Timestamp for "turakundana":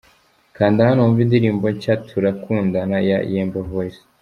1.97-3.01